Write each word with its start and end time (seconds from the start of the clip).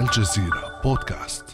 الجزيرة 0.00 0.80
بودكاست 0.84 1.44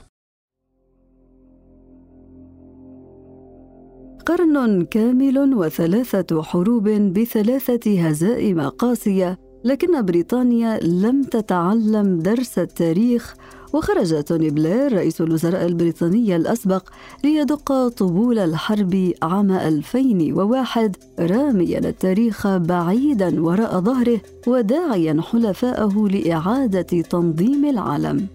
قرن 4.26 4.84
كامل 4.84 5.54
وثلاثة 5.54 6.42
حروب 6.42 6.88
بثلاثة 6.88 8.08
هزائم 8.08 8.60
قاسية 8.60 9.38
لكن 9.64 10.02
بريطانيا 10.02 10.78
لم 10.78 11.22
تتعلم 11.22 12.18
درس 12.18 12.58
التاريخ 12.58 13.34
وخرج 13.72 14.22
توني 14.22 14.50
بلير 14.50 14.92
رئيس 14.92 15.20
الوزراء 15.20 15.66
البريطاني 15.66 16.36
الأسبق 16.36 16.88
ليدق 17.24 17.88
طبول 17.88 18.38
الحرب 18.38 19.12
عام 19.22 19.50
2001 19.50 20.96
راميا 21.18 21.78
التاريخ 21.78 22.46
بعيدا 22.46 23.42
وراء 23.42 23.80
ظهره 23.80 24.20
وداعيا 24.46 25.22
حلفاءه 25.32 26.08
لإعادة 26.08 27.02
تنظيم 27.02 27.64
العالم. 27.64 28.26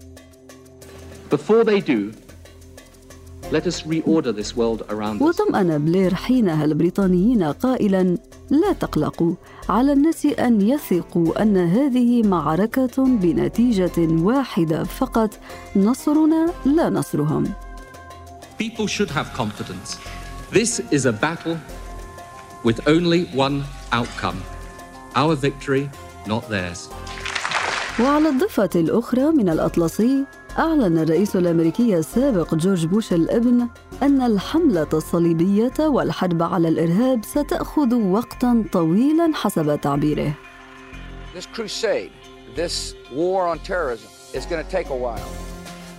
Before 1.32 1.64
they 1.64 1.80
do, 1.80 2.12
let 3.50 3.66
us 3.66 3.78
reorder 3.94 4.32
this 4.40 4.54
world 4.54 4.82
around 4.90 5.16
us. 5.16 5.22
وطمأن 5.22 5.78
بلير 5.84 6.14
حينها 6.14 6.64
البريطانيين 6.64 7.42
قائلا 7.42 8.18
لا 8.50 8.72
تقلقوا 8.72 9.34
على 9.68 9.92
الناس 9.92 10.26
ان 10.26 10.60
يثقوا 10.60 11.42
ان 11.42 11.56
هذه 11.56 12.22
معركه 12.22 13.04
بنتيجه 13.06 13.92
واحدة 13.98 14.84
فقط 14.84 15.38
نصرنا 15.76 16.52
لا 16.66 16.90
نصرهم 16.90 17.44
People 18.58 18.86
should 18.86 19.10
have 19.10 19.32
confidence. 19.32 19.98
This 20.50 20.80
is 20.90 21.06
a 21.06 21.12
battle 21.12 21.56
with 22.62 22.78
only 22.86 23.24
one 23.46 23.64
outcome 23.92 24.38
our 25.16 25.34
victory, 25.34 25.88
not 26.26 26.48
theirs. 26.50 26.90
وعلى 28.00 28.28
الضفه 28.28 28.70
الاخرى 28.74 29.30
من 29.30 29.48
الاطلسي 29.48 30.24
أعلن 30.58 30.98
الرئيس 30.98 31.36
الأمريكي 31.36 31.98
السابق 31.98 32.54
جورج 32.54 32.86
بوش 32.86 33.12
الإبن 33.12 33.68
أن 34.02 34.22
الحملة 34.22 34.86
الصليبية 34.92 35.72
والحرب 35.80 36.42
على 36.42 36.68
الإرهاب 36.68 37.24
ستأخذ 37.24 37.94
وقتا 37.94 38.64
طويلا 38.72 39.30
حسب 39.34 39.80
تعبيره. 39.80 40.34
This 41.34 41.46
crusade, 41.46 42.10
this 42.56 42.94
war 43.14 43.46
on 43.46 43.58
terrorism 43.58 44.10
is 44.34 44.44
going 44.46 44.64
to 44.64 44.70
take 44.70 44.90
a 44.90 44.96
while. 44.96 45.30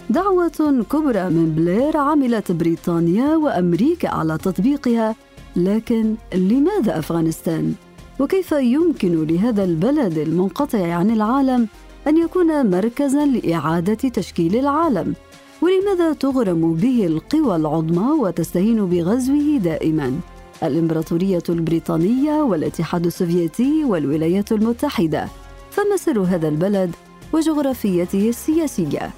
دعوة 0.10 0.86
كبرى 0.92 1.30
من 1.30 1.54
بلير 1.56 1.98
عملت 1.98 2.52
بريطانيا 2.52 3.36
وأمريكا 3.36 4.10
على 4.10 4.38
تطبيقها، 4.38 5.16
لكن 5.56 6.16
لماذا 6.34 7.00
أفغانستان؟ 7.00 7.73
وكيف 8.20 8.52
يمكن 8.52 9.28
لهذا 9.28 9.64
البلد 9.64 10.17
المنقطع 10.17 10.94
عن 10.94 11.10
العالم 11.12 11.67
أن 12.08 12.18
يكون 12.18 12.70
مركزا 12.70 13.26
لإعادة 13.26 14.09
تشكيل 14.09 14.56
العالم 14.56 15.14
ولماذا 15.62 16.14
تغرم 16.14 16.73
به 16.73 17.06
القوى 17.06 17.56
العظمى 17.56 18.12
وتستهين 18.12 18.86
بغزوه 18.86 19.58
دائما؟ 19.58 20.20
الإمبراطورية 20.64 21.44
البريطانية 21.50 22.34
والاتحاد 22.34 23.06
السوفيتي 23.06 23.84
والولايات 23.86 24.52
المتحدة 24.52 25.28
فما 25.72 25.98
سر 25.98 26.20
هذا 26.20 26.48
البلد 26.48 26.92
وجغرافيته 27.34 28.30
السياسية؟ 28.30 29.12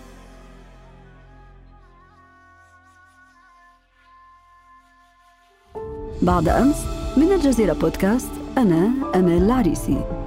بعد 6.22 6.48
أمس 6.48 6.86
من 7.18 7.32
الجزيرة 7.32 7.74
بودكاست 7.74 8.32
أنا 8.58 8.92
أمال 9.16 9.44
العريسي. 9.44 10.26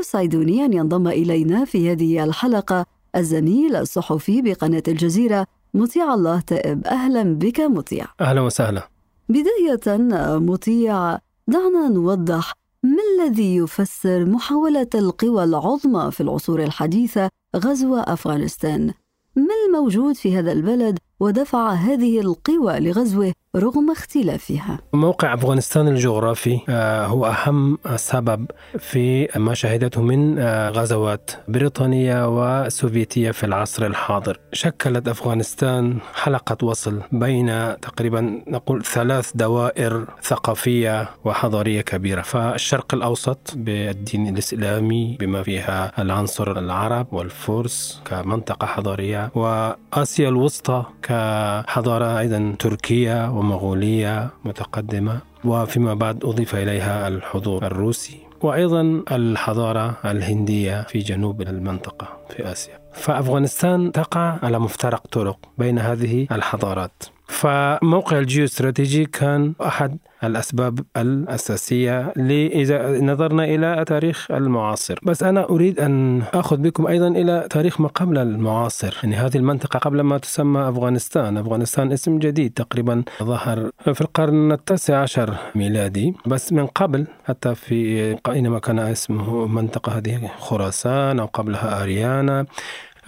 ويسعدني 0.00 0.64
أن 0.64 0.72
ينضم 0.72 1.08
إلينا 1.08 1.64
في 1.64 1.92
هذه 1.92 2.24
الحلقة 2.24 2.86
الزميل 3.16 3.76
الصحفي 3.76 4.42
بقناة 4.42 4.82
الجزيرة 4.88 5.46
مطيع 5.74 6.14
الله 6.14 6.40
تائب. 6.40 6.86
أهلا 6.86 7.22
بك 7.22 7.60
مطيع. 7.60 8.06
أهلا 8.20 8.40
وسهلا. 8.40 8.88
بداية 9.28 9.98
مطيع 10.38 11.18
دعنا 11.48 11.88
نوضح 11.88 12.52
ما 12.82 13.02
الذي 13.14 13.56
يفسر 13.56 14.24
محاولة 14.24 14.88
القوى 14.94 15.44
العظمى 15.44 16.10
في 16.10 16.20
العصور 16.20 16.62
الحديثة 16.62 17.28
غزو 17.56 17.96
أفغانستان؟ 17.96 18.92
ما 19.36 19.54
الموجود 19.66 20.14
في 20.14 20.38
هذا 20.38 20.52
البلد؟ 20.52 20.98
ودفع 21.20 21.72
هذه 21.72 22.20
القوى 22.20 22.80
لغزوه 22.80 23.32
رغم 23.56 23.90
اختلافها. 23.90 24.78
موقع 24.92 25.34
أفغانستان 25.34 25.88
الجغرافي 25.88 26.60
آه، 26.68 27.06
هو 27.06 27.26
أهم 27.26 27.78
سبب 27.96 28.46
في 28.78 29.28
ما 29.36 29.54
شهدته 29.54 30.02
من 30.02 30.38
آه، 30.38 30.70
غزوات 30.70 31.30
بريطانية 31.48 32.28
وسوفيتية 32.28 33.30
في 33.30 33.46
العصر 33.46 33.86
الحاضر. 33.86 34.40
شكلت 34.52 35.08
أفغانستان 35.08 35.98
حلقة 36.14 36.66
وصل 36.66 37.00
بين 37.12 37.80
تقريبا 37.80 38.42
نقول 38.48 38.84
ثلاث 38.84 39.30
دوائر 39.34 40.06
ثقافية 40.22 41.08
وحضارية 41.24 41.80
كبيرة. 41.80 42.22
فالشرق 42.22 42.94
الأوسط 42.94 43.54
بالدين 43.56 44.28
الإسلامي 44.28 45.16
بما 45.20 45.42
فيها 45.42 46.02
العنصر 46.02 46.58
العرب 46.58 47.06
والفرس 47.12 48.02
كمنطقة 48.04 48.66
حضارية 48.66 49.30
وآسيا 49.34 50.28
الوسطى 50.28 50.84
كحضارة 51.10 52.18
أيضا 52.18 52.54
تركية 52.58 53.30
ومغولية 53.30 54.30
متقدمة 54.44 55.20
وفيما 55.44 55.94
بعد 55.94 56.24
أضيف 56.24 56.54
إليها 56.54 57.08
الحضور 57.08 57.66
الروسي 57.66 58.18
وأيضا 58.42 59.02
الحضارة 59.12 59.96
الهندية 60.04 60.82
في 60.82 60.98
جنوب 60.98 61.42
المنطقة 61.42 62.08
في 62.28 62.52
آسيا. 62.52 62.78
فأفغانستان 62.92 63.92
تقع 63.92 64.38
على 64.42 64.58
مفترق 64.58 65.06
طرق 65.06 65.38
بين 65.58 65.78
هذه 65.78 66.26
الحضارات. 66.32 67.02
فموقع 67.30 68.18
الجيوستراتيجي 68.18 69.04
كان 69.04 69.54
أحد 69.66 69.98
الأسباب 70.24 70.80
الأساسية 70.96 72.12
إذا 72.52 73.00
نظرنا 73.00 73.44
إلى 73.44 73.84
تاريخ 73.86 74.30
المعاصر. 74.30 74.98
بس 75.02 75.22
أنا 75.22 75.48
أريد 75.50 75.80
أن 75.80 76.22
أخذ 76.34 76.56
بكم 76.56 76.86
أيضا 76.86 77.08
إلى 77.08 77.46
تاريخ 77.50 77.80
ما 77.80 77.88
قبل 77.88 78.18
المعاصر. 78.18 78.96
يعني 79.02 79.16
هذه 79.16 79.36
المنطقة 79.36 79.78
قبل 79.78 80.00
ما 80.00 80.18
تسمى 80.18 80.68
أفغانستان. 80.68 81.36
أفغانستان 81.36 81.92
اسم 81.92 82.18
جديد 82.18 82.52
تقريبا 82.52 83.02
ظهر 83.22 83.70
في 83.94 84.00
القرن 84.00 84.52
التاسع 84.52 85.02
عشر 85.02 85.36
ميلادي. 85.54 86.14
بس 86.26 86.52
من 86.52 86.66
قبل 86.66 87.06
حتى 87.24 87.54
في 87.54 88.16
أينما 88.28 88.58
كان 88.58 88.78
اسمه 88.78 89.46
منطقة 89.46 89.98
هذه 89.98 90.30
خراسان 90.38 91.20
أو 91.20 91.26
قبلها 91.26 91.82
أريانا 91.82 92.46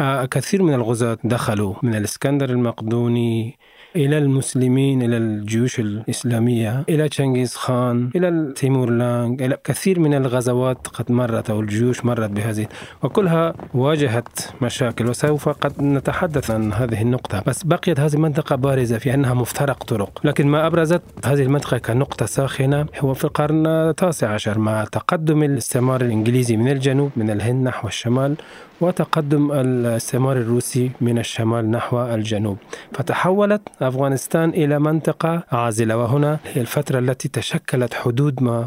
آه، 0.01 0.25
كثير 0.25 0.63
من 0.63 0.75
الغزاة 0.75 1.19
دخلوا 1.25 1.75
من 1.83 1.95
الإسكندر 1.95 2.51
المقدوني 2.51 3.59
إلى 3.97 4.19
المسلمين 4.19 5.03
إلى 5.03 5.17
الجيوش 5.17 5.81
الإسلامية 5.81 6.85
إلى 6.89 7.09
تشنغيز 7.09 7.55
خان 7.55 8.11
إلى 8.17 8.53
تيمور 8.57 8.91
لانغ 8.91 9.45
إلى 9.45 9.57
كثير 9.65 10.01
من 10.01 10.15
الغزوات 10.15 10.87
قد 10.87 11.13
مرت 11.13 11.51
أو 11.51 11.61
الجيوش 11.61 12.05
مرت 12.05 12.31
بهذه. 12.31 12.67
وكلها 13.03 13.55
واجهت 13.75 14.39
مشاكل 14.63 15.07
وسوف 15.07 15.49
قد 15.49 15.83
نتحدث 15.83 16.51
عن 16.51 16.73
هذه 16.73 17.03
النقطة. 17.03 17.43
بس 17.47 17.63
بقيت 17.63 18.01
هذه 18.01 18.15
المنطقة 18.15 18.57
بارزة 18.57 18.99
في 18.99 19.15
أنها 19.15 19.35
مفترق 19.35 19.85
طرق. 19.85 20.21
لكن 20.25 20.47
ما 20.47 20.67
أبرزت 20.67 21.03
هذه 21.25 21.43
المنطقة 21.43 21.79
كنقطة 21.79 22.27
ساخنة 22.27 22.87
هو 23.01 23.15
في 23.15 23.25
القرن 23.25 23.67
التاسع 23.67 24.29
عشر 24.29 24.59
مع 24.59 24.85
تقدم 24.85 25.43
الاستعمار 25.43 26.01
الإنجليزي 26.01 26.57
من 26.57 26.69
الجنوب 26.69 27.11
من 27.17 27.31
الهند 27.31 27.67
نحو 27.69 27.89
الشمال 27.89 28.37
وتقدم 28.81 29.53
الاستعمار 29.53 30.37
الروسي 30.37 30.91
من 31.01 31.19
الشمال 31.19 31.71
نحو 31.71 32.03
الجنوب. 32.03 32.57
فتحولت 32.93 33.63
أفغانستان 33.89 34.49
إلى 34.51 34.79
منطقة 34.79 35.43
عازلة 35.53 35.97
وهنا 35.97 36.39
هي 36.45 36.61
الفترة 36.61 36.99
التي 36.99 37.29
تشكلت 37.29 37.95
حدود 37.95 38.43
ما 38.43 38.67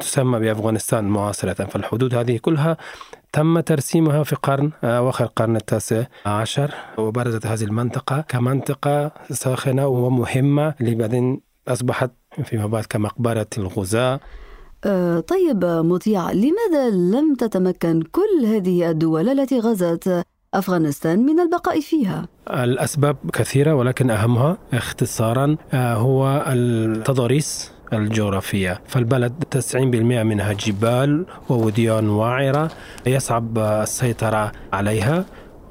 تسمى 0.00 0.38
بأفغانستان 0.38 1.04
معاصرة. 1.04 1.64
فالحدود 1.64 2.14
هذه 2.14 2.36
كلها 2.36 2.76
تم 3.32 3.60
ترسيمها 3.60 4.22
في 4.22 4.36
قرن 4.36 4.70
أواخر 4.84 5.24
القرن 5.24 5.56
التاسع 5.56 6.04
عشر 6.26 6.74
وبرزت 6.98 7.46
هذه 7.46 7.64
المنطقة 7.64 8.20
كمنطقة 8.20 9.12
ساخنة 9.30 9.86
ومهمة 9.86 10.74
اللي 10.80 10.94
بعدين 10.94 11.40
أصبحت 11.68 12.10
فيما 12.44 12.66
بعد 12.66 12.84
كمقبرة 12.84 13.46
الغزاة. 13.58 14.20
أه 14.84 15.20
طيب 15.20 15.64
مطيع 15.64 16.30
لماذا 16.30 16.90
لم 16.90 17.34
تتمكن 17.34 18.02
كل 18.02 18.46
هذه 18.46 18.90
الدول 18.90 19.28
التي 19.28 19.58
غزت؟ 19.58 20.24
أفغانستان 20.54 21.18
من 21.26 21.40
البقاء 21.40 21.80
فيها؟ 21.80 22.28
الأسباب 22.50 23.16
كثيرة 23.32 23.74
ولكن 23.74 24.10
أهمها 24.10 24.58
اختصارا 24.72 25.56
آه، 25.72 25.94
هو 25.94 26.44
التضاريس 26.46 27.72
الجغرافية 27.92 28.80
فالبلد 28.86 29.32
90% 29.54 29.76
منها 30.22 30.52
جبال 30.52 31.26
ووديان 31.48 32.08
وعرة 32.08 32.70
يصعب 33.06 33.58
السيطرة 33.58 34.52
عليها 34.72 35.24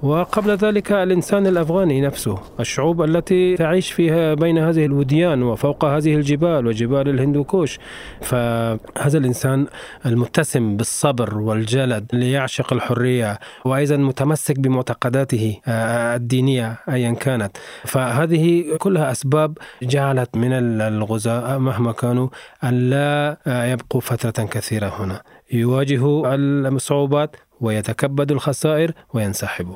وقبل 0.04 0.51
ذلك 0.51 0.92
الإنسان 0.92 1.48
الأفغاني 1.48 2.01
نفسه 2.01 2.40
الشعوب 2.60 3.01
التي 3.01 3.56
تعيش 3.56 3.92
فيها 3.92 4.34
بين 4.34 4.57
هذه 4.57 4.86
الوديان 4.86 5.44
وفوق 5.44 5.86
هذه 5.86 6.16
الجبال 6.16 6.68
وجبال 6.68 7.10
الهندوكوش 7.10 7.80
فهذا 8.22 9.18
الإنسان 9.18 9.68
المتسم 10.06 10.78
بالصبر 10.78 11.38
والجلد 11.38 12.06
ليعشق 12.13 12.74
الحرية 12.74 13.40
وأيضا 13.66 13.98
متمسك 13.98 14.60
بمعتقداته 14.60 15.57
آه، 15.68 16.16
الدينية 16.16 16.78
أيا 16.90 17.12
كانت. 17.12 17.57
فهذه 17.84 18.75
كلها 18.78 19.12
أسباب 19.12 19.57
جعلت 19.84 20.38
من 20.38 20.54
الغزاة 20.81 21.57
مهما 21.57 21.92
كانوا 21.92 22.28
أن 22.63 22.90
لا 22.90 23.38
يبقوا 23.48 24.02
فترة 24.02 24.45
كثيرة 24.45 24.88
هنا. 25.00 25.22
يواجهوا 25.52 26.36
الصعوبات 26.36 27.36
ويتكبد 27.61 28.31
الخسائر 28.31 28.94
وينسحبوا 29.13 29.75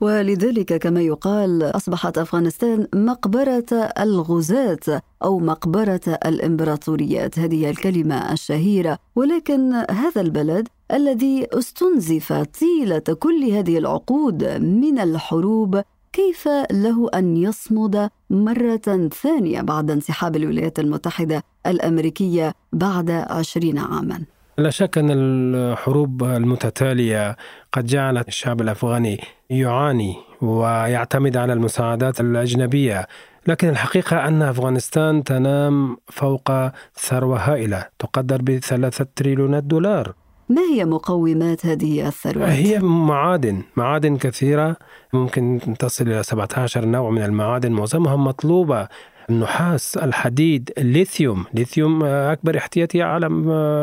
ولذلك 0.00 0.76
كما 0.76 1.00
يقال 1.00 1.62
أصبحت 1.62 2.18
أفغانستان 2.18 2.86
مقبرة 2.94 3.90
الغزاة 4.00 5.02
أو 5.24 5.38
مقبرة 5.38 6.00
الإمبراطوريات. 6.06 7.38
هذه 7.38 7.70
الكلمة 7.70 8.32
الشهيرة. 8.32 8.98
ولكن 9.16 9.72
هذا 9.74 10.20
البلد 10.20 10.68
الذي 10.92 11.46
استنزف 11.52 12.32
طيلة 12.32 13.16
كل 13.18 13.44
هذه 13.44 13.78
العقود 13.78 14.44
من 14.60 14.98
الحروب 14.98 15.82
كيف 16.12 16.48
له 16.70 17.08
أن 17.14 17.36
يصمد 17.36 18.10
مرة 18.30 19.08
ثانية 19.22 19.60
بعد 19.60 19.90
انسحاب 19.90 20.36
الولايات 20.36 20.78
المتحدة 20.78 21.42
الأمريكية 21.66 22.54
بعد 22.72 23.10
عشرين 23.10 23.78
عاما؟ 23.78 24.24
لا 24.58 24.70
شك 24.70 24.98
أن 24.98 25.10
الحروب 25.10 26.24
المتتالية 26.24 27.36
قد 27.72 27.86
جعلت 27.86 28.28
الشعب 28.28 28.60
الأفغاني 28.60 29.20
يعاني 29.50 30.16
ويعتمد 30.42 31.36
على 31.36 31.52
المساعدات 31.52 32.20
الأجنبية 32.20 33.06
لكن 33.46 33.68
الحقيقة 33.68 34.28
أن 34.28 34.42
أفغانستان 34.42 35.24
تنام 35.24 35.96
فوق 36.06 36.52
ثروة 36.94 37.38
هائلة 37.38 37.86
تقدر 37.98 38.42
بثلاثة 38.42 39.06
تريليونات 39.16 39.64
دولار 39.64 40.14
ما 40.48 40.62
هي 40.72 40.84
مقومات 40.84 41.66
هذه 41.66 42.08
الثروات؟ 42.08 42.48
هي 42.48 42.78
معادن 42.78 43.62
معادن 43.76 44.16
كثيرة 44.16 44.76
ممكن 45.12 45.60
تصل 45.78 46.04
إلى 46.08 46.22
17 46.22 46.84
نوع 46.84 47.10
من 47.10 47.22
المعادن 47.22 47.72
معظمها 47.72 48.16
مطلوبة 48.16 48.88
النحاس 49.30 49.96
الحديد 49.96 50.70
الليثيوم. 50.78 51.44
ليثيوم 51.54 52.04
أكبر 52.04 52.56
احتياطي 52.56 53.02
عالم 53.02 53.32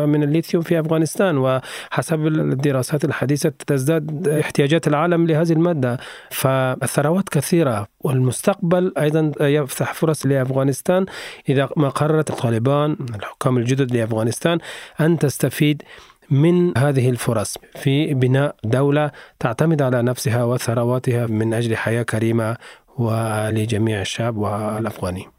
من 0.09 0.23
الليثيوم 0.23 0.63
في 0.63 0.79
أفغانستان 0.79 1.37
وحسب 1.37 2.27
الدراسات 2.27 3.05
الحديثة 3.05 3.53
تزداد 3.67 4.27
احتياجات 4.27 4.87
العالم 4.87 5.27
لهذه 5.27 5.51
المادة. 5.51 5.97
فالثروات 6.31 7.29
كثيرة 7.29 7.87
والمستقبل 7.99 8.93
أيضا 8.97 9.31
يفتح 9.41 9.93
فرص 9.93 10.25
لأفغانستان. 10.25 11.05
إذا 11.49 11.69
ما 11.77 11.89
قررت 11.89 12.29
الطالبان 12.29 12.97
الحكام 13.15 13.57
الجدد 13.57 13.95
لأفغانستان 13.95 14.59
أن 14.99 15.19
تستفيد 15.19 15.83
من 16.29 16.77
هذه 16.77 17.09
الفرص 17.09 17.57
في 17.75 18.13
بناء 18.13 18.55
دولة 18.63 19.11
تعتمد 19.39 19.81
على 19.81 20.01
نفسها 20.01 20.43
وثرواتها 20.43 21.27
من 21.27 21.53
أجل 21.53 21.77
حياة 21.77 22.03
كريمة 22.03 22.57
ولجميع 22.97 24.01
الشعب 24.01 24.37
والأفغاني 24.37 25.34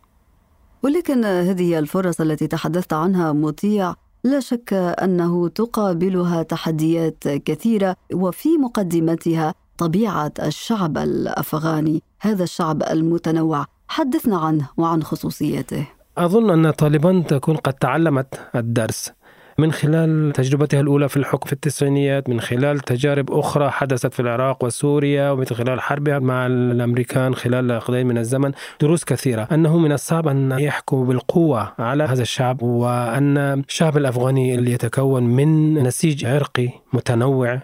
ولكن 0.83 1.25
هذه 1.25 1.79
الفرص 1.79 2.21
التي 2.21 2.47
تحدثت 2.47 2.93
عنها 2.93 3.33
مطيع 3.33 3.95
لا 4.25 4.41
شك 4.41 4.73
أنه 4.73 5.49
تقابلها 5.49 6.43
تحديات 6.43 7.29
كثيرة 7.29 7.97
وفي 8.15 8.49
مقدمتها 8.49 9.55
طبيعة 9.79 10.33
الشعب 10.43 10.99
الأفغاني 10.99 12.03
هذا 12.21 12.43
الشعب 12.45 12.83
المتنوع. 12.83 13.67
حدثنا 13.89 14.39
عنه 14.39 14.69
وعن 14.77 15.03
خصوصياته 15.03 15.87
أظن 16.19 16.51
أن 16.51 16.71
طالبان 16.71 17.27
تكون 17.27 17.57
قد 17.57 17.73
تعلمت 17.73 18.41
الدرس. 18.55 19.13
من 19.59 19.73
خلال 19.73 20.33
تجربتها 20.33 20.81
الأولى 20.81 21.09
في 21.09 21.17
الحكم 21.17 21.47
في 21.47 21.53
التسعينيات 21.53 22.29
من 22.29 22.41
خلال 22.41 22.81
تجارب 22.81 23.33
أخرى 23.33 23.71
حدثت 23.71 24.15
في 24.15 24.21
العراق 24.21 24.65
وسوريا 24.65 25.31
ومن 25.31 25.45
خلال 25.45 25.81
حربها 25.81 26.19
مع 26.19 26.47
الأمريكان 26.47 27.35
خلال 27.35 27.81
قليل 27.81 28.07
من 28.07 28.19
الزمن 28.19 28.53
دروس 28.81 29.05
كثيرة. 29.05 29.49
أنه 29.53 29.79
من 29.79 29.93
الصعب 29.93 30.29
أن 30.29 30.53
يحكموا 30.59 31.05
بالقوة 31.05 31.73
على 31.79 32.05
هذا 32.05 32.23
الشعب 32.23 32.63
وأن 32.63 33.39
الشعب 33.39 33.97
الأفغاني 33.97 34.55
اللي 34.55 34.73
يتكون 34.73 35.23
من 35.23 35.75
نسيج 35.75 36.25
عرقي 36.25 36.69
متنوع 36.93 37.61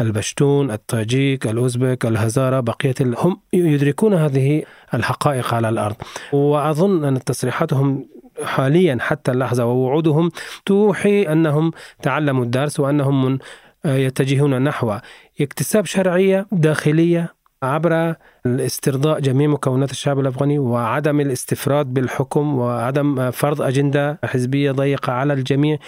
البشتون 0.00 0.70
التاجيك 0.70 1.46
الأوزبك 1.46 2.06
الهزارة 2.06 2.60
بقية 2.60 2.94
هم 3.00 3.40
يدركون 3.52 4.14
هذه 4.14 4.62
الحقائق 4.94 5.54
على 5.54 5.68
الأرض. 5.68 5.96
وأظن 6.32 7.04
أن 7.04 7.24
تصريحاتهم 7.24 8.06
حاليا 8.44 8.98
حتى 9.00 9.30
اللحظة 9.30 9.64
ووعودهم 9.64 10.30
توحي 10.66 11.22
أنهم 11.22 11.70
تعلموا 12.02 12.44
الدرس 12.44 12.80
وأنهم 12.80 13.38
يتجهون 13.84 14.62
نحو 14.62 14.98
اكتساب 15.40 15.86
شرعية 15.86 16.46
داخلية 16.52 17.35
عبر 17.74 18.14
الاسترضاء 18.46 19.20
جميع 19.20 19.48
مكونات 19.48 19.90
الشعب 19.90 20.18
الأفغاني 20.20 20.58
وعدم 20.58 21.20
الاستفراد 21.20 21.94
بالحكم 21.94 22.58
وعدم 22.58 23.30
فرض 23.30 23.62
أجندة 23.62 24.18
حزبية 24.24 24.72
ضيقة 24.72 25.12
على 25.12 25.32
الجميع. 25.32 25.78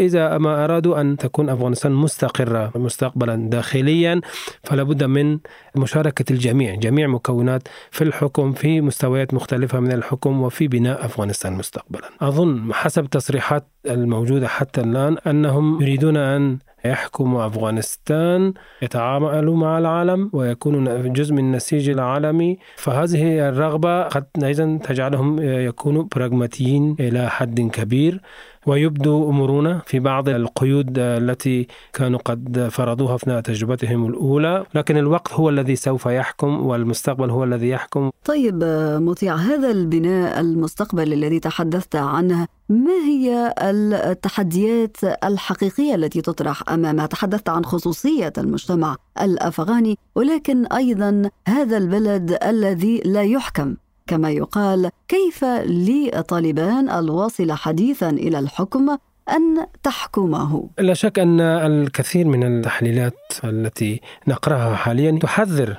إذا 0.00 0.38
ما 0.38 0.64
أرادوا 0.64 1.00
أن 1.00 1.16
تكون 1.16 1.48
أفغانستان 1.48 1.92
مستقرة 1.92 2.72
مستقبلا 2.74 3.36
داخليا 3.36 4.20
فلا 4.64 4.82
بد 4.82 5.04
من 5.04 5.38
مشاركة 5.76 6.32
الجميع 6.32 6.74
جميع 6.74 7.06
مكونات 7.06 7.68
في 7.90 8.04
الحكم 8.04 8.52
في 8.52 8.80
مستويات 8.80 9.34
مختلفة 9.34 9.80
من 9.80 9.92
الحكم 9.92 10.42
وفي 10.42 10.68
بناء 10.68 11.04
أفغانستان 11.04 11.52
مستقبلا. 11.52 12.10
أظن 12.20 12.72
حسب 12.72 13.04
التصريحات 13.04 13.66
الموجودة 13.86 14.48
حتى 14.48 14.80
الآن 14.80 15.16
أنهم 15.26 15.82
يريدون 15.82 16.16
أن 16.16 16.58
يحكموا 16.84 17.46
أفغانستان 17.46 18.54
يتعاملوا 18.82 19.56
مع 19.56 19.78
العالم 19.78 20.30
ويكونوا 20.32 21.08
جزء 21.08 21.32
من 21.34 21.38
النسيج 21.38 21.88
العالمي 21.90 22.58
فهذه 22.76 23.48
الرغبة 23.48 24.02
قد 24.02 24.26
أيضا 24.44 24.78
تجعلهم 24.84 25.38
يكونوا 25.42 26.04
براغماتيين 26.16 26.96
إلى 27.00 27.30
حد 27.30 27.60
كبير. 27.60 28.20
ويبدو 28.68 29.30
مرونة 29.30 29.82
في 29.86 29.98
بعض 29.98 30.28
القيود 30.28 30.98
التي 30.98 31.66
كانوا 31.92 32.18
قد 32.18 32.68
فرضوها 32.70 33.14
أثناء 33.14 33.40
تجربتهم 33.40 34.06
الأولى 34.06 34.64
لكن 34.74 34.96
الوقت 34.96 35.32
هو 35.32 35.48
الذي 35.48 35.76
سوف 35.76 36.06
يحكم 36.06 36.66
والمستقبل 36.66 37.30
هو 37.30 37.44
الذي 37.44 37.68
يحكم 37.68 38.10
طيب 38.24 38.64
مطيع 39.00 39.34
هذا 39.34 39.70
البناء 39.70 40.40
المستقبل 40.40 41.12
الذي 41.12 41.40
تحدثت 41.40 41.96
عنه 41.96 42.46
ما 42.68 43.04
هي 43.06 43.54
التحديات 43.58 44.96
الحقيقية 45.24 45.94
التي 45.94 46.20
تطرح 46.20 46.70
امامها؟ 46.70 47.06
تحدثت 47.06 47.48
عن 47.48 47.64
خصوصية 47.64 48.32
المجتمع 48.38 48.96
الأفغاني 49.20 49.98
ولكن 50.14 50.66
أيضا 50.66 51.30
هذا 51.48 51.76
البلد 51.76 52.38
الذي 52.42 53.02
لا 53.04 53.22
يحكم 53.22 53.74
كما 54.08 54.30
يقال 54.30 54.90
كيف 55.08 55.44
لطالبان 55.64 56.90
الواصله 56.90 57.54
حديثا 57.54 58.10
إلى 58.10 58.38
الحكم 58.38 58.96
أن 59.28 59.66
تحكمه؟ 59.82 60.70
لا 60.78 60.94
شك 60.94 61.18
أن 61.18 61.40
الكثير 61.40 62.26
من 62.26 62.44
التحليلات 62.44 63.32
التي 63.44 64.00
نقرأها 64.28 64.76
حاليا 64.76 65.18
تحذر 65.22 65.76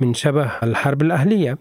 من 0.00 0.14
شبه 0.14 0.50
الحرب 0.62 1.02
الأهلية 1.02 1.58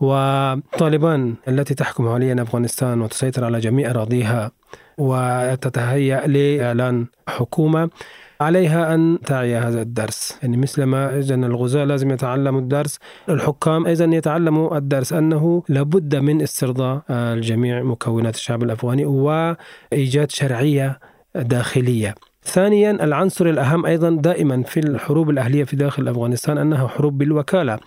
وطالبان 0.00 1.34
التي 1.48 1.74
تحكم 1.74 2.12
حاليا 2.12 2.42
أفغانستان 2.42 3.00
وتسيطر 3.00 3.44
على 3.44 3.60
جميع 3.60 3.90
أراضيها 3.90 4.50
وتتهيأ 4.98 6.26
لإعلان 6.26 7.06
حكومة 7.28 7.90
عليها 8.40 8.94
أن 8.94 9.18
تعي 9.26 9.56
هذا 9.56 9.82
الدرس. 9.82 10.38
يعني 10.42 10.56
مثلما 10.56 11.18
إذا 11.18 11.34
الغزاة 11.34 11.84
لازم 11.84 12.10
يتعلموا 12.10 12.60
الدرس. 12.60 12.98
الحكام 13.28 13.86
أيضا 13.86 14.04
يتعلموا 14.04 14.76
الدرس 14.76 15.12
أنه 15.12 15.62
لابد 15.68 16.16
من 16.16 16.42
استرضاء 16.42 17.02
الجميع 17.10 17.82
مكونات 17.82 18.34
الشعب 18.34 18.62
الأفغاني 18.62 19.06
وإيجاد 19.06 20.30
شرعية 20.30 20.98
داخلية. 21.34 22.14
ثانيا 22.48 22.90
العنصر 22.90 23.46
الأهم 23.46 23.86
أيضا 23.86 24.10
دائما 24.10 24.62
في 24.62 24.80
الحروب 24.80 25.30
الأهلية 25.30 25.64
في 25.64 25.76
داخل 25.76 26.08
أفغانستان 26.08 26.58
أنها 26.58 26.86
حروب 26.88 27.18
بالوكالة. 27.18 27.78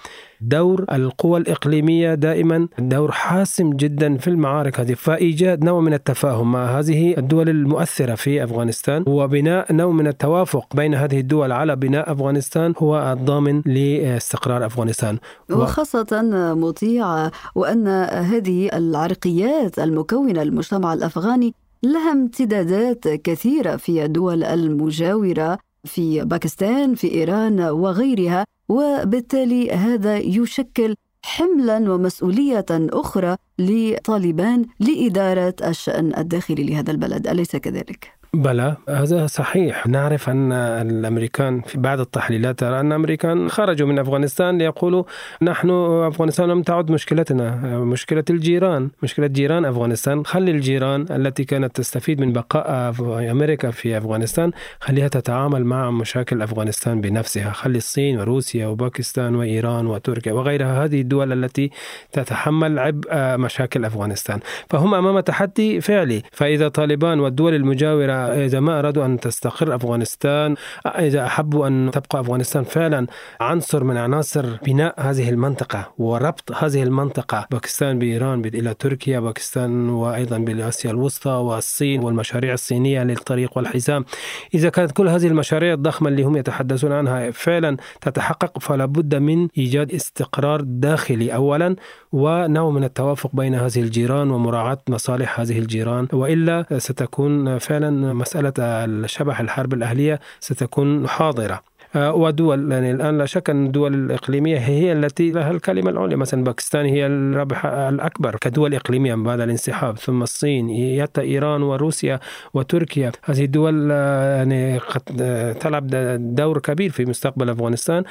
دور 0.41 0.85
القوى 0.91 1.39
الإقليمية 1.39 2.13
دائما 2.13 2.67
دور 2.79 3.11
حاسم 3.11 3.69
جدا 3.69 4.17
في 4.17 4.27
المعارك 4.27 4.79
هذه. 4.79 4.93
فإيجاد 4.93 5.63
نوع 5.63 5.81
من 5.81 5.93
التفاهم 5.93 6.51
مع 6.51 6.79
هذه 6.79 7.17
الدول 7.17 7.49
المؤثرة 7.49 8.15
في 8.15 8.43
أفغانستان. 8.43 9.03
وبناء 9.07 9.73
نوع 9.73 9.91
من 9.91 10.07
التوافق 10.07 10.75
بين 10.75 10.95
هذه 10.95 11.19
الدول 11.19 11.51
على 11.51 11.75
بناء 11.75 12.11
أفغانستان 12.11 12.73
هو 12.77 13.11
الضامن 13.11 13.61
لاستقرار 13.65 14.65
أفغانستان. 14.65 15.17
وخاصة 15.51 16.21
مطيع 16.55 17.29
وأن 17.55 17.87
هذه 18.31 18.69
العرقيات 18.73 19.79
المكونة 19.79 20.41
المجتمع 20.41 20.93
الأفغاني 20.93 21.53
لها 21.83 22.11
امتدادات 22.11 23.07
كثيرة 23.07 23.75
في 23.75 24.05
الدول 24.05 24.43
المجاورة 24.43 25.59
في 25.85 26.21
باكستان 26.25 26.95
في 26.95 27.11
إيران 27.11 27.59
وغيرها 27.61 28.45
وبالتالي 28.69 29.71
هذا 29.71 30.17
يشكل 30.17 30.95
حملا 31.23 31.93
ومسؤولية 31.93 32.65
أخرى 32.71 33.35
لطالبان 33.59 34.65
لإدارة 34.79 35.55
الشأن 35.63 36.17
الداخلي 36.17 36.63
لهذا 36.63 36.91
البلد. 36.91 37.27
أليس 37.27 37.55
كذلك؟ 37.55 38.20
بلى 38.35 38.75
هذا 38.89 39.27
صحيح. 39.27 39.87
نعرف 39.87 40.29
أن 40.29 40.51
الأمريكان 40.51 41.61
في 41.61 41.77
بعض 41.77 41.99
التحليلات 41.99 42.59
ترى 42.59 42.79
أن 42.79 42.87
الأمريكان 42.87 43.49
خرجوا 43.49 43.87
من 43.87 43.99
أفغانستان 43.99 44.57
ليقولوا 44.57 45.03
نحن 45.41 45.69
أفغانستان 46.07 46.49
لم 46.49 46.61
تعد 46.61 46.91
مشكلتنا 46.91 47.55
مشكلة 47.79 48.23
الجيران. 48.29 48.89
مشكلة 49.03 49.27
جيران 49.27 49.65
أفغانستان 49.65 50.25
خلي 50.25 50.51
الجيران 50.51 51.05
التي 51.09 51.43
كانت 51.43 51.75
تستفيد 51.75 52.21
من 52.21 52.33
بقاء 52.33 52.93
أمريكا 53.31 53.71
في 53.71 53.97
أفغانستان 53.97 54.51
خليها 54.79 55.07
تتعامل 55.07 55.65
مع 55.65 55.91
مشاكل 55.91 56.41
أفغانستان 56.41 57.01
بنفسها. 57.01 57.51
خلي 57.51 57.77
الصين 57.77 58.19
وروسيا 58.19 58.67
وباكستان 58.67 59.35
وإيران 59.35 59.87
وتركيا 59.87 60.33
وغيرها 60.33 60.85
هذه 60.85 61.01
الدول 61.01 61.43
التي 61.43 61.71
تتحمل 62.11 62.79
عبء 62.79 63.37
مشاكل 63.37 63.85
أفغانستان. 63.85 64.39
فهم 64.69 64.93
أمام 64.93 65.19
تحدي 65.19 65.81
فعلي. 65.81 66.21
فإذا 66.31 66.67
طالبان 66.67 67.19
والدول 67.19 67.55
المجاورة 67.55 68.20
إذا 68.27 68.59
ما 68.59 68.79
أرادوا 68.79 69.05
أن 69.05 69.19
تستقر 69.19 69.75
أفغانستان 69.75 70.55
إذا 70.85 71.25
أحبوا 71.25 71.67
أن 71.67 71.91
تبقى 71.93 72.19
أفغانستان 72.19 72.63
فعلا 72.63 73.07
عنصر 73.41 73.83
من 73.83 73.97
عناصر 73.97 74.45
بناء 74.65 74.95
هذه 74.97 75.29
المنطقة 75.29 75.93
وربط 75.97 76.51
هذه 76.51 76.83
المنطقة 76.83 77.47
باكستان 77.51 77.99
بإيران 77.99 78.45
إلى 78.45 78.73
تركيا 78.73 79.19
باكستان 79.19 79.89
وأيضا 79.89 80.37
بآسيا 80.37 80.91
الوسطى 80.91 81.29
والصين 81.29 82.03
والمشاريع 82.03 82.53
الصينية 82.53 83.03
للطريق 83.03 83.57
والحزام. 83.57 84.05
إذا 84.53 84.69
كانت 84.69 84.91
كل 84.91 85.07
هذه 85.07 85.27
المشاريع 85.27 85.73
الضخمة 85.73 86.09
اللي 86.09 86.23
هم 86.23 86.37
يتحدثون 86.37 86.91
عنها 86.91 87.31
فعلا 87.31 87.77
تتحقق 88.01 88.59
فلا 88.59 88.85
بد 88.85 89.15
من 89.15 89.47
إيجاد 89.57 89.93
استقرار 89.93 90.61
داخلي 90.61 91.35
أولا 91.35 91.75
ونوع 92.11 92.71
من 92.71 92.83
التوافق 92.83 93.35
بين 93.35 93.55
هذه 93.55 93.81
الجيران 93.81 94.31
ومراعاة 94.31 94.77
مصالح 94.89 95.39
هذه 95.39 95.59
الجيران 95.59 96.07
وإلا 96.13 96.65
ستكون 96.77 97.57
فعلا 97.57 98.10
مسألة 98.13 98.53
الشبح 98.59 99.39
الحرب 99.39 99.73
الأهلية 99.73 100.19
ستكون 100.39 101.07
حاضرة. 101.07 101.70
ودول 101.95 102.71
يعني 102.71 102.91
الآن 102.91 103.17
لا 103.17 103.25
شك 103.25 103.49
أن 103.49 103.65
الدول 103.65 103.93
الإقليمية 103.93 104.57
هي 104.57 104.91
التي 104.91 105.31
لها 105.31 105.51
الكلمة 105.51 105.89
العليا. 105.91 106.15
مثلا 106.15 106.43
باكستان 106.43 106.85
هي 106.85 107.05
الرابح 107.05 107.65
الأكبر 107.65 108.35
كدول 108.35 108.75
اقليميه 108.75 109.15
بعد 109.15 109.39
الانسحاب 109.39 109.97
ثم 109.97 110.23
الصين 110.23 111.01
حتى 111.01 111.21
إيران 111.21 111.63
وروسيا 111.63 112.19
وتركيا. 112.53 113.11
هذه 113.23 113.45
الدول 113.45 113.89
آه، 113.91 114.37
يعني 114.37 114.77
قد 114.77 115.21
آه، 115.21 115.53
تلعب 115.53 115.87
دور 116.35 116.59
كبير 116.59 116.89
في 116.89 117.05
مستقبل 117.05 117.49
أفغانستان. 117.49 118.03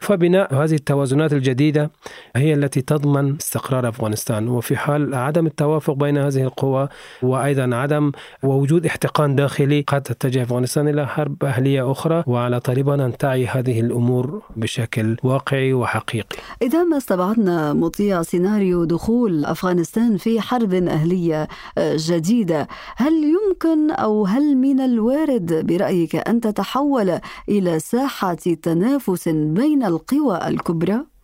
فبناء 0.00 0.54
هذه 0.54 0.74
التوازنات 0.74 1.32
الجديدة 1.32 1.90
هي 2.36 2.54
التي 2.54 2.80
تضمن 2.80 3.36
استقرار 3.40 3.88
أفغانستان. 3.88 4.48
وفي 4.48 4.76
حال 4.76 5.14
عدم 5.14 5.46
التوافق 5.46 5.94
بين 5.94 6.18
هذه 6.18 6.42
القوى 6.42 6.88
وأيضا 7.22 7.76
عدم 7.76 8.12
ووجود 8.42 8.86
احتقان 8.86 9.34
داخلي 9.34 9.80
قد 9.80 10.02
تتجه 10.02 10.42
أفغانستان 10.42 10.88
إلى 10.88 11.06
حرب 11.06 11.44
أهلية 11.44 11.92
أخرى 11.92 12.24
وعلى 12.26 12.60
طالبان 12.60 13.00
أن 13.00 13.16
تعي 13.28 13.46
هذه 13.46 13.80
الأمور 13.80 14.42
بشكل 14.56 15.16
واقعي 15.22 15.72
وحقيقي. 15.72 16.36
إذا 16.62 16.84
ما 16.84 16.96
استبعدنا 16.96 17.72
مطيع 17.72 18.22
سيناريو 18.22 18.84
دخول 18.84 19.44
أفغانستان 19.44 20.16
في 20.16 20.40
حرب 20.40 20.74
أهلية 20.74 21.48
آه، 21.78 21.96
جديدة، 21.98 22.68
هل 22.96 23.12
يمكن 23.12 23.90
أو 23.90 24.26
هل 24.26 24.56
من 24.56 24.80
الوارد 24.80 25.66
برأيك 25.66 26.16
أن 26.16 26.40
تتحول 26.40 27.18
إلى 27.48 27.78
ساحة 27.78 28.34
تنافس 28.34 29.28
بين 29.28 29.84
القوى 29.84 30.48
الكبرى؟ 30.48 31.17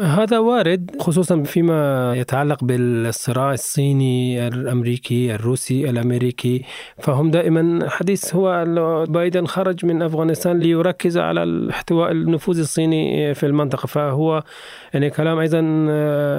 هذا 0.00 0.38
وارد 0.38 0.90
خصوصا 1.00 1.42
فيما 1.42 2.12
يتعلق 2.16 2.64
بالصراع 2.64 3.52
الصيني 3.52 4.48
الأمريكي 4.48 5.34
الروسي 5.34 5.90
الأمريكي. 5.90 6.62
فهم 6.98 7.30
دائما 7.30 7.88
حديث 7.88 8.34
هو 8.34 8.64
بايدن 9.08 9.46
خرج 9.46 9.86
من 9.86 10.02
أفغانستان 10.02 10.58
ليركز 10.58 11.18
على 11.18 11.70
احتواء 11.70 12.10
النفوذ 12.12 12.58
الصيني 12.58 13.34
في 13.34 13.46
المنطقة. 13.46 13.86
فهو 13.86 14.44
يعني 14.94 15.10
كلام 15.10 15.38
أيضا 15.38 15.62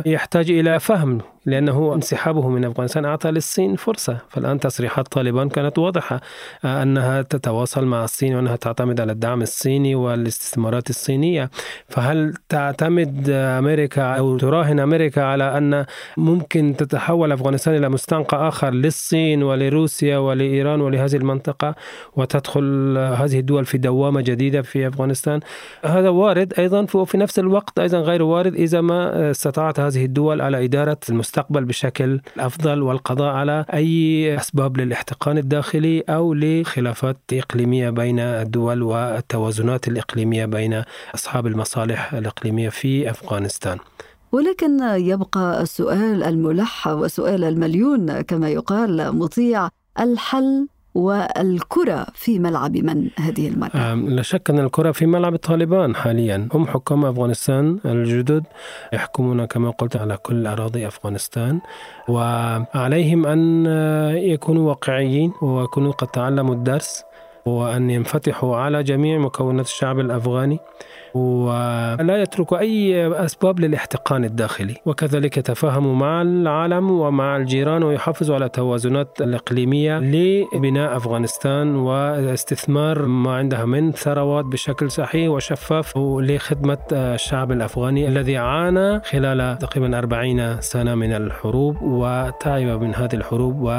يحتاج 0.05 0.51
إلى 0.51 0.79
فهم 0.79 1.21
لأنه 1.45 1.95
انسحابه 1.95 2.49
من 2.49 2.65
أفغانستان 2.65 3.05
أعطى 3.05 3.31
للصين 3.31 3.75
فرصة. 3.75 4.17
فالآن 4.29 4.59
تصريحات 4.59 5.07
طالبان 5.07 5.49
كانت 5.49 5.77
واضحة 5.77 6.21
آه، 6.65 6.83
أنها 6.83 7.21
تتواصل 7.21 7.85
مع 7.85 8.03
الصين 8.03 8.35
وأنها 8.35 8.55
تعتمد 8.55 9.01
على 9.01 9.11
الدعم 9.11 9.41
الصيني 9.41 9.95
والاستثمارات 9.95 10.89
الصينية. 10.89 11.49
فهل 11.89 12.33
تعتمد 12.49 13.29
أمريكا 13.29 14.03
أو 14.03 14.37
تراهن 14.37 14.79
أمريكا 14.79 15.21
على 15.23 15.57
أن 15.57 15.85
ممكن 16.17 16.75
تتحول 16.77 17.31
أفغانستان 17.31 17.75
إلى 17.75 17.89
مستنقع 17.89 18.47
آخر 18.47 18.69
للصين 18.69 19.43
ولروسيا 19.43 20.17
ولإيران 20.17 20.81
ولهذه 20.81 21.15
المنطقة 21.15 21.75
وتدخل 22.15 22.97
هذه 22.97 23.39
الدول 23.39 23.65
في 23.65 23.77
دوامة 23.77 24.21
جديدة 24.21 24.61
في 24.61 24.87
أفغانستان؟ 24.87 25.39
هذا 25.85 26.09
وارد 26.09 26.53
أيضا 26.59 26.87
وفي 26.93 27.17
نفس 27.17 27.39
الوقت 27.39 27.79
أيضا 27.79 27.99
غير 27.99 28.23
وارد 28.23 28.55
إذا 28.55 28.81
ما 28.81 29.31
استطاعت 29.31 29.79
هذه 29.79 30.05
الدول 30.05 30.41
على 30.41 30.65
إدارة 30.65 30.97
المستقبل 31.09 31.34
المستقبل 31.35 31.65
بشكل 31.65 32.21
أفضل 32.39 32.81
والقضاء 32.81 33.33
على 33.33 33.65
أي 33.73 34.35
أسباب 34.37 34.77
للاحتقان 34.77 35.37
الداخلي 35.37 36.01
أو 36.01 36.33
لخلافات 36.33 37.17
إقليمية 37.33 37.89
بين 37.89 38.19
الدول 38.19 38.83
والتوازنات 38.83 39.87
الإقليمية 39.87 40.45
بين 40.45 40.83
أصحاب 41.15 41.47
المصالح 41.47 42.13
الإقليمية 42.13 42.69
في 42.69 43.09
أفغانستان. 43.09 43.77
ولكن 44.31 44.79
يبقى 44.83 45.61
السؤال 45.61 46.23
الملح 46.23 46.87
وسؤال 46.87 47.43
المليون 47.43 48.21
كما 48.21 48.49
يقال 48.49 49.15
مطيع 49.15 49.69
الحل 49.99 50.67
والكرة 50.95 52.07
في 52.13 52.39
ملعب 52.39 52.77
من 52.77 53.09
هذه 53.19 53.47
المرة؟ 53.47 53.93
لا 53.93 54.21
شك 54.21 54.49
أن 54.49 54.59
الكرة 54.59 54.91
في 54.91 55.05
ملعب 55.05 55.33
الطالبان 55.33 55.95
حاليا. 55.95 56.47
هم 56.53 56.67
حكام 56.67 57.05
أفغانستان 57.05 57.79
الجدد 57.85 58.43
يحكمون 58.93 59.45
كما 59.45 59.69
قلت 59.69 59.95
على 59.95 60.17
كل 60.17 60.47
أراضي 60.47 60.87
أفغانستان. 60.87 61.59
وعليهم 62.07 63.25
أن 63.25 63.65
يكونوا 64.15 64.69
واقعيين 64.69 65.33
ويكونوا 65.41 65.91
قد 65.91 66.07
تعلموا 66.07 66.55
الدرس. 66.55 67.03
وأن 67.47 67.89
ينفتحوا 67.89 68.57
على 68.57 68.83
جميع 68.83 69.17
مكونات 69.17 69.65
الشعب 69.65 69.99
الأفغاني 69.99 70.59
ولا 71.13 72.21
يتركوا 72.21 72.59
أي 72.59 73.07
أسباب 73.25 73.59
للاحتقان 73.59 74.23
الداخلي. 74.25 74.75
وكذلك 74.85 75.37
يتفاهموا 75.37 75.95
مع 75.95 76.21
العالم 76.21 76.91
ومع 76.91 77.37
الجيران 77.37 77.83
ويحافظوا 77.83 78.35
على 78.35 78.45
التوازنات 78.45 79.21
الإقليمية 79.21 79.99
لبناء 79.99 80.97
أفغانستان 80.97 81.75
واستثمار 81.75 83.05
ما 83.05 83.35
عندها 83.35 83.65
من 83.65 83.91
ثروات 83.91 84.45
بشكل 84.45 84.91
صحيح 84.91 85.29
وشفاف 85.29 85.97
لخدمة 85.97 86.77
الشعب 86.91 87.51
الأفغاني 87.51 88.07
الذي 88.07 88.37
عانى 88.37 88.99
خلال 88.99 89.57
تقريبا 89.57 89.97
40 89.97 90.61
سنة 90.61 90.95
من 90.95 91.13
الحروب 91.13 91.81
وتعب 91.81 92.81
من 92.81 92.95
هذه 92.95 93.15
الحروب 93.15 93.71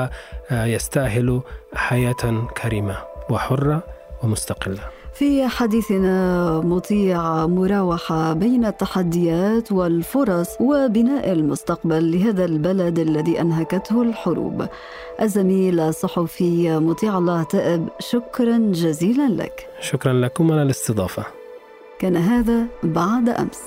ويستأهل 0.51 1.41
حياة 1.75 2.49
كريمة. 2.63 3.16
وحرة 3.31 3.83
ومستقلة. 4.23 4.81
في 5.15 5.49
حديثنا 5.49 6.61
مطيع 6.61 7.47
مراوحة 7.47 8.33
بين 8.33 8.65
التحديات 8.65 9.73
والفرص 9.73 10.49
وبناء 10.61 11.33
المستقبل 11.33 12.13
لهذا 12.13 12.45
البلد 12.45 12.99
الذي 12.99 13.41
أنهكته 13.41 14.03
الحروب. 14.03 14.67
الزميل 15.23 15.81
الصحفي 15.81 16.79
مطيع 16.79 17.19
الله 17.19 17.43
تائب 17.43 17.89
شكرا 17.99 18.59
جزيلا 18.59 19.29
لك. 19.43 19.69
شكرا 19.81 20.13
لكم 20.13 20.53
على 20.53 20.63
الاستضافة. 20.63 21.25
كان 21.99 22.17
هذا 22.17 22.67
بعد 22.83 23.29
أمس. 23.29 23.61